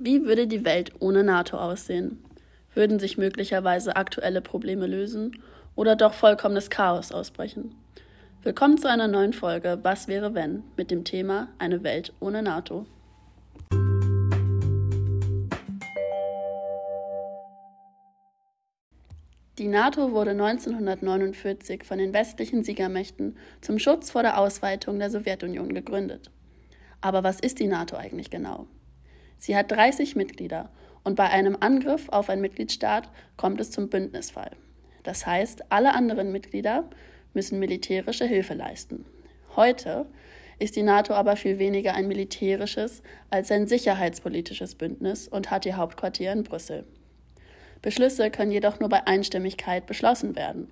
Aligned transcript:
Wie 0.00 0.24
würde 0.24 0.46
die 0.46 0.64
Welt 0.64 0.92
ohne 1.00 1.24
NATO 1.24 1.56
aussehen? 1.56 2.22
Würden 2.72 3.00
sich 3.00 3.18
möglicherweise 3.18 3.96
aktuelle 3.96 4.40
Probleme 4.40 4.86
lösen 4.86 5.42
oder 5.74 5.96
doch 5.96 6.12
vollkommenes 6.12 6.70
Chaos 6.70 7.10
ausbrechen? 7.10 7.74
Willkommen 8.44 8.78
zu 8.78 8.88
einer 8.88 9.08
neuen 9.08 9.32
Folge 9.32 9.80
Was 9.82 10.06
wäre 10.06 10.34
wenn 10.34 10.62
mit 10.76 10.92
dem 10.92 11.02
Thema 11.02 11.48
Eine 11.58 11.82
Welt 11.82 12.12
ohne 12.20 12.44
NATO. 12.44 12.86
Die 19.58 19.66
NATO 19.66 20.12
wurde 20.12 20.30
1949 20.30 21.82
von 21.82 21.98
den 21.98 22.12
westlichen 22.12 22.62
Siegermächten 22.62 23.36
zum 23.60 23.80
Schutz 23.80 24.12
vor 24.12 24.22
der 24.22 24.38
Ausweitung 24.38 25.00
der 25.00 25.10
Sowjetunion 25.10 25.74
gegründet. 25.74 26.30
Aber 27.00 27.24
was 27.24 27.40
ist 27.40 27.58
die 27.58 27.66
NATO 27.66 27.96
eigentlich 27.96 28.30
genau? 28.30 28.68
Sie 29.38 29.56
hat 29.56 29.70
30 29.70 30.16
Mitglieder 30.16 30.70
und 31.04 31.14
bei 31.14 31.30
einem 31.30 31.56
Angriff 31.60 32.08
auf 32.10 32.28
einen 32.28 32.42
Mitgliedstaat 32.42 33.08
kommt 33.36 33.60
es 33.60 33.70
zum 33.70 33.88
Bündnisfall. 33.88 34.50
Das 35.04 35.26
heißt, 35.26 35.70
alle 35.72 35.94
anderen 35.94 36.32
Mitglieder 36.32 36.84
müssen 37.32 37.58
militärische 37.58 38.26
Hilfe 38.26 38.54
leisten. 38.54 39.06
Heute 39.56 40.06
ist 40.58 40.76
die 40.76 40.82
NATO 40.82 41.14
aber 41.14 41.36
viel 41.36 41.58
weniger 41.58 41.94
ein 41.94 42.08
militärisches 42.08 43.02
als 43.30 43.50
ein 43.50 43.68
sicherheitspolitisches 43.68 44.74
Bündnis 44.74 45.28
und 45.28 45.50
hat 45.50 45.64
ihr 45.66 45.76
Hauptquartier 45.76 46.32
in 46.32 46.42
Brüssel. 46.42 46.84
Beschlüsse 47.80 48.30
können 48.30 48.50
jedoch 48.50 48.80
nur 48.80 48.88
bei 48.88 49.06
Einstimmigkeit 49.06 49.86
beschlossen 49.86 50.34
werden. 50.34 50.68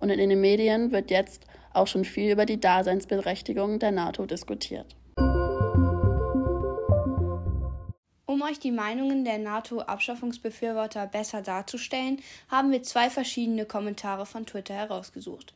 Und 0.00 0.10
in 0.10 0.28
den 0.28 0.40
Medien 0.40 0.90
wird 0.90 1.10
jetzt 1.10 1.46
auch 1.72 1.86
schon 1.86 2.04
viel 2.04 2.32
über 2.32 2.46
die 2.46 2.60
Daseinsberechtigung 2.60 3.78
der 3.78 3.92
NATO 3.92 4.26
diskutiert. 4.26 4.96
Um 8.32 8.40
euch 8.40 8.58
die 8.58 8.70
Meinungen 8.70 9.26
der 9.26 9.36
NATO-Abschaffungsbefürworter 9.36 11.06
besser 11.06 11.42
darzustellen, 11.42 12.22
haben 12.48 12.72
wir 12.72 12.82
zwei 12.82 13.10
verschiedene 13.10 13.66
Kommentare 13.66 14.24
von 14.24 14.46
Twitter 14.46 14.72
herausgesucht. 14.72 15.52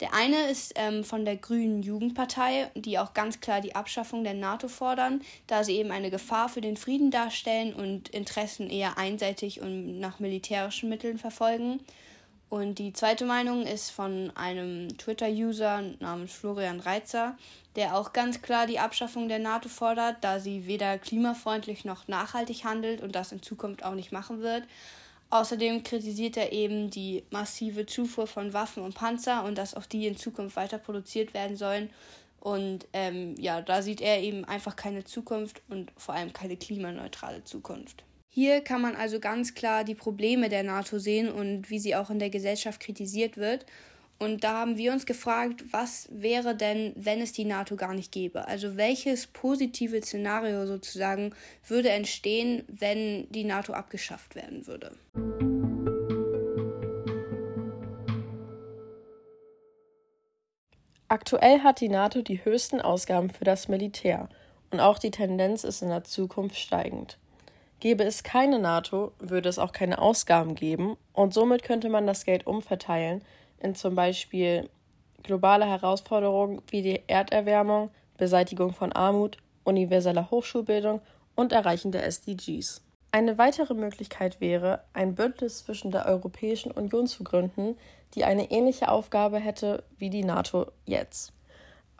Der 0.00 0.14
eine 0.14 0.48
ist 0.48 0.72
ähm, 0.76 1.04
von 1.04 1.26
der 1.26 1.36
Grünen 1.36 1.82
Jugendpartei, 1.82 2.70
die 2.74 2.98
auch 2.98 3.12
ganz 3.12 3.42
klar 3.42 3.60
die 3.60 3.74
Abschaffung 3.74 4.24
der 4.24 4.32
NATO 4.32 4.68
fordern, 4.68 5.20
da 5.46 5.62
sie 5.62 5.76
eben 5.76 5.90
eine 5.90 6.10
Gefahr 6.10 6.48
für 6.48 6.62
den 6.62 6.78
Frieden 6.78 7.10
darstellen 7.10 7.74
und 7.74 8.08
Interessen 8.08 8.70
eher 8.70 8.96
einseitig 8.96 9.60
und 9.60 10.00
nach 10.00 10.18
militärischen 10.18 10.88
Mitteln 10.88 11.18
verfolgen. 11.18 11.80
Und 12.48 12.78
die 12.78 12.92
zweite 12.92 13.24
Meinung 13.24 13.66
ist 13.66 13.90
von 13.90 14.30
einem 14.36 14.96
Twitter-User 14.98 15.82
namens 15.98 16.32
Florian 16.32 16.78
Reitzer, 16.78 17.36
der 17.74 17.96
auch 17.96 18.12
ganz 18.12 18.40
klar 18.40 18.66
die 18.66 18.78
Abschaffung 18.78 19.28
der 19.28 19.40
NATO 19.40 19.68
fordert, 19.68 20.18
da 20.20 20.38
sie 20.38 20.66
weder 20.66 20.96
klimafreundlich 20.98 21.84
noch 21.84 22.06
nachhaltig 22.06 22.64
handelt 22.64 23.02
und 23.02 23.16
das 23.16 23.32
in 23.32 23.42
Zukunft 23.42 23.84
auch 23.84 23.94
nicht 23.94 24.12
machen 24.12 24.42
wird. 24.42 24.62
Außerdem 25.30 25.82
kritisiert 25.82 26.36
er 26.36 26.52
eben 26.52 26.88
die 26.88 27.24
massive 27.30 27.84
Zufuhr 27.84 28.28
von 28.28 28.52
Waffen 28.52 28.84
und 28.84 28.94
Panzer 28.94 29.42
und 29.42 29.58
dass 29.58 29.74
auch 29.74 29.86
die 29.86 30.06
in 30.06 30.16
Zukunft 30.16 30.54
weiter 30.54 30.78
produziert 30.78 31.34
werden 31.34 31.56
sollen. 31.56 31.90
Und 32.38 32.86
ähm, 32.92 33.34
ja, 33.40 33.60
da 33.60 33.82
sieht 33.82 34.00
er 34.00 34.20
eben 34.20 34.44
einfach 34.44 34.76
keine 34.76 35.02
Zukunft 35.02 35.62
und 35.68 35.90
vor 35.96 36.14
allem 36.14 36.32
keine 36.32 36.56
klimaneutrale 36.56 37.42
Zukunft. 37.42 38.04
Hier 38.38 38.60
kann 38.60 38.82
man 38.82 38.96
also 38.96 39.18
ganz 39.18 39.54
klar 39.54 39.82
die 39.82 39.94
Probleme 39.94 40.50
der 40.50 40.62
NATO 40.62 40.98
sehen 40.98 41.32
und 41.32 41.70
wie 41.70 41.78
sie 41.78 41.96
auch 41.96 42.10
in 42.10 42.18
der 42.18 42.28
Gesellschaft 42.28 42.80
kritisiert 42.80 43.38
wird. 43.38 43.64
Und 44.18 44.44
da 44.44 44.60
haben 44.60 44.76
wir 44.76 44.92
uns 44.92 45.06
gefragt, 45.06 45.64
was 45.70 46.06
wäre 46.12 46.54
denn, 46.54 46.92
wenn 46.96 47.22
es 47.22 47.32
die 47.32 47.46
NATO 47.46 47.76
gar 47.76 47.94
nicht 47.94 48.12
gäbe? 48.12 48.46
Also 48.46 48.76
welches 48.76 49.26
positive 49.26 50.02
Szenario 50.02 50.66
sozusagen 50.66 51.34
würde 51.66 51.88
entstehen, 51.88 52.62
wenn 52.68 53.26
die 53.30 53.44
NATO 53.44 53.72
abgeschafft 53.72 54.34
werden 54.34 54.66
würde? 54.66 54.92
Aktuell 61.08 61.60
hat 61.60 61.80
die 61.80 61.88
NATO 61.88 62.20
die 62.20 62.44
höchsten 62.44 62.82
Ausgaben 62.82 63.30
für 63.30 63.44
das 63.44 63.68
Militär 63.68 64.28
und 64.70 64.80
auch 64.80 64.98
die 64.98 65.10
Tendenz 65.10 65.64
ist 65.64 65.80
in 65.80 65.88
der 65.88 66.04
Zukunft 66.04 66.58
steigend. 66.58 67.16
Gäbe 67.80 68.04
es 68.04 68.22
keine 68.22 68.58
NATO, 68.58 69.12
würde 69.18 69.48
es 69.48 69.58
auch 69.58 69.72
keine 69.72 70.00
Ausgaben 70.00 70.54
geben 70.54 70.96
und 71.12 71.34
somit 71.34 71.62
könnte 71.62 71.88
man 71.88 72.06
das 72.06 72.24
Geld 72.24 72.46
umverteilen 72.46 73.22
in 73.58 73.74
zum 73.74 73.94
Beispiel 73.94 74.70
globale 75.22 75.66
Herausforderungen 75.66 76.62
wie 76.68 76.82
die 76.82 77.02
Erderwärmung, 77.06 77.90
Beseitigung 78.16 78.72
von 78.72 78.92
Armut, 78.92 79.36
universeller 79.64 80.30
Hochschulbildung 80.30 81.00
und 81.34 81.52
Erreichen 81.52 81.92
der 81.92 82.06
SDGs. 82.06 82.82
Eine 83.12 83.38
weitere 83.38 83.74
Möglichkeit 83.74 84.40
wäre, 84.40 84.82
ein 84.92 85.14
Bündnis 85.14 85.58
zwischen 85.58 85.90
der 85.90 86.06
Europäischen 86.06 86.70
Union 86.70 87.06
zu 87.06 87.24
gründen, 87.24 87.76
die 88.14 88.24
eine 88.24 88.50
ähnliche 88.50 88.88
Aufgabe 88.88 89.38
hätte 89.38 89.84
wie 89.98 90.10
die 90.10 90.24
NATO 90.24 90.66
jetzt. 90.86 91.32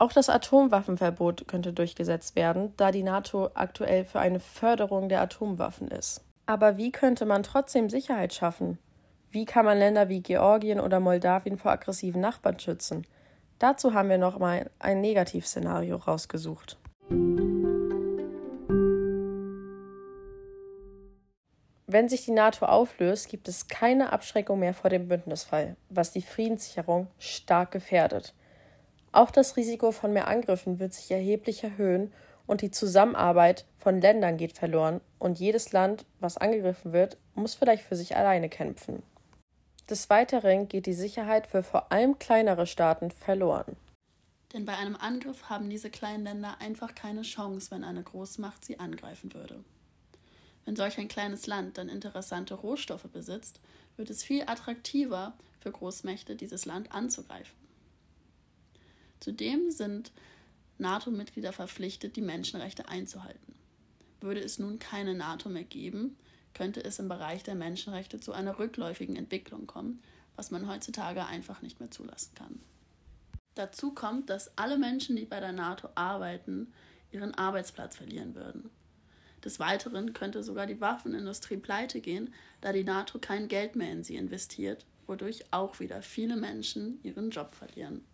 Auch 0.00 0.14
das 0.14 0.30
Atomwaffenverbot 0.30 1.46
könnte 1.46 1.74
durchgesetzt 1.74 2.34
werden, 2.34 2.72
da 2.78 2.90
die 2.90 3.02
NATO 3.02 3.50
aktuell 3.52 4.06
für 4.06 4.18
eine 4.18 4.40
Förderung 4.40 5.10
der 5.10 5.20
Atomwaffen 5.20 5.88
ist. 5.88 6.24
Aber 6.46 6.78
wie 6.78 6.90
könnte 6.90 7.26
man 7.26 7.42
trotzdem 7.42 7.90
Sicherheit 7.90 8.32
schaffen? 8.32 8.78
Wie 9.30 9.44
kann 9.44 9.66
man 9.66 9.76
Länder 9.76 10.08
wie 10.08 10.22
Georgien 10.22 10.80
oder 10.80 11.00
Moldawien 11.00 11.58
vor 11.58 11.72
aggressiven 11.72 12.22
Nachbarn 12.22 12.58
schützen? 12.58 13.06
Dazu 13.58 13.92
haben 13.92 14.08
wir 14.08 14.16
noch 14.16 14.38
mal 14.38 14.70
ein 14.78 15.02
Negativszenario 15.02 15.96
rausgesucht. 15.96 16.78
Wenn 21.86 22.08
sich 22.08 22.24
die 22.24 22.30
NATO 22.30 22.64
auflöst, 22.64 23.28
gibt 23.28 23.48
es 23.48 23.68
keine 23.68 24.14
Abschreckung 24.14 24.60
mehr 24.60 24.72
vor 24.72 24.88
dem 24.88 25.08
Bündnisfall, 25.08 25.76
was 25.90 26.10
die 26.10 26.22
Friedenssicherung 26.22 27.08
stark 27.18 27.70
gefährdet. 27.72 28.32
Auch 29.12 29.30
das 29.30 29.56
Risiko 29.56 29.90
von 29.92 30.12
mehr 30.12 30.28
Angriffen 30.28 30.78
wird 30.78 30.94
sich 30.94 31.10
erheblich 31.10 31.64
erhöhen 31.64 32.12
und 32.46 32.62
die 32.62 32.70
Zusammenarbeit 32.70 33.64
von 33.78 34.00
Ländern 34.00 34.36
geht 34.36 34.56
verloren 34.56 35.00
und 35.18 35.38
jedes 35.38 35.72
Land, 35.72 36.04
was 36.20 36.36
angegriffen 36.36 36.92
wird, 36.92 37.16
muss 37.34 37.54
vielleicht 37.54 37.82
für 37.82 37.96
sich 37.96 38.16
alleine 38.16 38.48
kämpfen. 38.48 39.02
Des 39.88 40.08
Weiteren 40.10 40.68
geht 40.68 40.86
die 40.86 40.94
Sicherheit 40.94 41.48
für 41.48 41.62
vor 41.64 41.90
allem 41.90 42.18
kleinere 42.18 42.66
Staaten 42.66 43.10
verloren. 43.10 43.76
Denn 44.52 44.64
bei 44.64 44.76
einem 44.76 44.96
Angriff 44.96 45.48
haben 45.48 45.70
diese 45.70 45.90
kleinen 45.90 46.24
Länder 46.24 46.56
einfach 46.60 46.94
keine 46.94 47.22
Chance, 47.22 47.70
wenn 47.70 47.84
eine 47.84 48.02
Großmacht 48.02 48.64
sie 48.64 48.78
angreifen 48.78 49.32
würde. 49.34 49.64
Wenn 50.64 50.76
solch 50.76 50.98
ein 50.98 51.08
kleines 51.08 51.46
Land 51.46 51.78
dann 51.78 51.88
interessante 51.88 52.54
Rohstoffe 52.54 53.08
besitzt, 53.12 53.60
wird 53.96 54.10
es 54.10 54.22
viel 54.22 54.42
attraktiver 54.42 55.34
für 55.60 55.72
Großmächte, 55.72 56.36
dieses 56.36 56.64
Land 56.64 56.92
anzugreifen. 56.92 57.59
Zudem 59.20 59.70
sind 59.70 60.12
NATO-Mitglieder 60.78 61.52
verpflichtet, 61.52 62.16
die 62.16 62.22
Menschenrechte 62.22 62.88
einzuhalten. 62.88 63.54
Würde 64.20 64.40
es 64.40 64.58
nun 64.58 64.78
keine 64.78 65.14
NATO 65.14 65.48
mehr 65.48 65.64
geben, 65.64 66.16
könnte 66.54 66.82
es 66.82 66.98
im 66.98 67.08
Bereich 67.08 67.42
der 67.42 67.54
Menschenrechte 67.54 68.20
zu 68.20 68.32
einer 68.32 68.58
rückläufigen 68.58 69.16
Entwicklung 69.16 69.66
kommen, 69.66 70.02
was 70.36 70.50
man 70.50 70.68
heutzutage 70.68 71.24
einfach 71.26 71.62
nicht 71.62 71.80
mehr 71.80 71.90
zulassen 71.90 72.34
kann. 72.34 72.60
Dazu 73.54 73.92
kommt, 73.92 74.30
dass 74.30 74.56
alle 74.56 74.78
Menschen, 74.78 75.16
die 75.16 75.26
bei 75.26 75.40
der 75.40 75.52
NATO 75.52 75.88
arbeiten, 75.94 76.72
ihren 77.12 77.34
Arbeitsplatz 77.34 77.96
verlieren 77.96 78.34
würden. 78.34 78.70
Des 79.44 79.58
Weiteren 79.58 80.12
könnte 80.12 80.42
sogar 80.42 80.66
die 80.66 80.80
Waffenindustrie 80.80 81.56
pleite 81.56 82.00
gehen, 82.00 82.32
da 82.60 82.72
die 82.72 82.84
NATO 82.84 83.18
kein 83.18 83.48
Geld 83.48 83.74
mehr 83.74 83.90
in 83.90 84.04
sie 84.04 84.16
investiert, 84.16 84.84
wodurch 85.06 85.44
auch 85.50 85.80
wieder 85.80 86.02
viele 86.02 86.36
Menschen 86.36 87.00
ihren 87.02 87.30
Job 87.30 87.54
verlieren. 87.54 88.04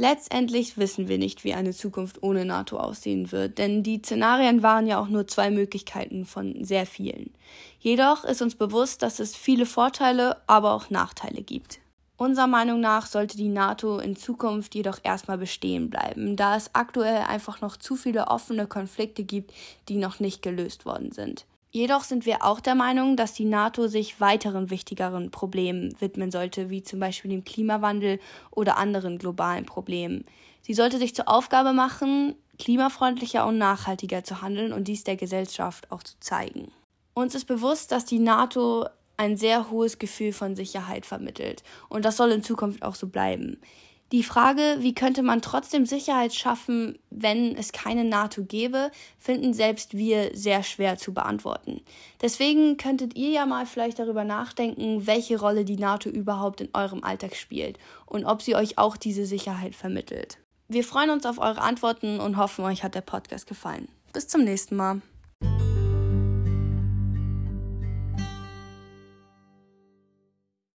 Letztendlich 0.00 0.78
wissen 0.78 1.08
wir 1.08 1.18
nicht, 1.18 1.42
wie 1.42 1.54
eine 1.54 1.72
Zukunft 1.72 2.22
ohne 2.22 2.44
NATO 2.44 2.76
aussehen 2.76 3.32
wird, 3.32 3.58
denn 3.58 3.82
die 3.82 3.98
Szenarien 3.98 4.62
waren 4.62 4.86
ja 4.86 5.00
auch 5.00 5.08
nur 5.08 5.26
zwei 5.26 5.50
Möglichkeiten 5.50 6.24
von 6.24 6.62
sehr 6.64 6.86
vielen. 6.86 7.34
Jedoch 7.80 8.22
ist 8.22 8.40
uns 8.40 8.54
bewusst, 8.54 9.02
dass 9.02 9.18
es 9.18 9.34
viele 9.34 9.66
Vorteile, 9.66 10.36
aber 10.46 10.72
auch 10.74 10.90
Nachteile 10.90 11.42
gibt. 11.42 11.80
Unserer 12.16 12.46
Meinung 12.46 12.78
nach 12.78 13.06
sollte 13.06 13.36
die 13.36 13.48
NATO 13.48 13.98
in 13.98 14.14
Zukunft 14.14 14.76
jedoch 14.76 15.00
erstmal 15.02 15.36
bestehen 15.36 15.90
bleiben, 15.90 16.36
da 16.36 16.54
es 16.54 16.76
aktuell 16.76 17.22
einfach 17.22 17.60
noch 17.60 17.76
zu 17.76 17.96
viele 17.96 18.28
offene 18.28 18.68
Konflikte 18.68 19.24
gibt, 19.24 19.52
die 19.88 19.96
noch 19.96 20.20
nicht 20.20 20.42
gelöst 20.42 20.86
worden 20.86 21.10
sind. 21.10 21.44
Jedoch 21.70 22.04
sind 22.04 22.24
wir 22.24 22.44
auch 22.44 22.60
der 22.60 22.74
Meinung, 22.74 23.16
dass 23.16 23.34
die 23.34 23.44
NATO 23.44 23.88
sich 23.88 24.20
weiteren 24.20 24.70
wichtigeren 24.70 25.30
Problemen 25.30 25.94
widmen 26.00 26.30
sollte, 26.30 26.70
wie 26.70 26.82
zum 26.82 26.98
Beispiel 26.98 27.30
dem 27.30 27.44
Klimawandel 27.44 28.20
oder 28.50 28.78
anderen 28.78 29.18
globalen 29.18 29.66
Problemen. 29.66 30.24
Sie 30.62 30.74
sollte 30.74 30.98
sich 30.98 31.14
zur 31.14 31.28
Aufgabe 31.28 31.72
machen, 31.72 32.34
klimafreundlicher 32.58 33.46
und 33.46 33.58
nachhaltiger 33.58 34.24
zu 34.24 34.40
handeln 34.40 34.72
und 34.72 34.88
dies 34.88 35.04
der 35.04 35.16
Gesellschaft 35.16 35.92
auch 35.92 36.02
zu 36.02 36.18
zeigen. 36.20 36.72
Uns 37.14 37.34
ist 37.34 37.44
bewusst, 37.44 37.92
dass 37.92 38.04
die 38.04 38.18
NATO 38.18 38.86
ein 39.16 39.36
sehr 39.36 39.70
hohes 39.70 39.98
Gefühl 39.98 40.32
von 40.32 40.56
Sicherheit 40.56 41.04
vermittelt 41.04 41.62
und 41.88 42.04
das 42.04 42.16
soll 42.16 42.30
in 42.30 42.42
Zukunft 42.42 42.82
auch 42.82 42.94
so 42.94 43.08
bleiben. 43.08 43.60
Die 44.10 44.22
Frage, 44.22 44.76
wie 44.78 44.94
könnte 44.94 45.22
man 45.22 45.42
trotzdem 45.42 45.84
Sicherheit 45.84 46.34
schaffen, 46.34 46.98
wenn 47.10 47.54
es 47.56 47.72
keine 47.72 48.04
NATO 48.04 48.42
gäbe, 48.42 48.90
finden 49.18 49.52
selbst 49.52 49.96
wir 49.96 50.30
sehr 50.34 50.62
schwer 50.62 50.96
zu 50.96 51.12
beantworten. 51.12 51.82
Deswegen 52.22 52.78
könntet 52.78 53.16
ihr 53.16 53.30
ja 53.30 53.44
mal 53.44 53.66
vielleicht 53.66 53.98
darüber 53.98 54.24
nachdenken, 54.24 55.06
welche 55.06 55.38
Rolle 55.38 55.66
die 55.66 55.76
NATO 55.76 56.08
überhaupt 56.08 56.62
in 56.62 56.70
eurem 56.72 57.04
Alltag 57.04 57.36
spielt 57.36 57.78
und 58.06 58.24
ob 58.24 58.40
sie 58.40 58.56
euch 58.56 58.78
auch 58.78 58.96
diese 58.96 59.26
Sicherheit 59.26 59.74
vermittelt. 59.74 60.38
Wir 60.68 60.84
freuen 60.84 61.10
uns 61.10 61.26
auf 61.26 61.38
eure 61.38 61.60
Antworten 61.60 62.18
und 62.18 62.38
hoffen, 62.38 62.64
euch 62.64 62.82
hat 62.82 62.94
der 62.94 63.02
Podcast 63.02 63.46
gefallen. 63.46 63.88
Bis 64.14 64.26
zum 64.26 64.42
nächsten 64.42 64.76
Mal. 64.76 65.02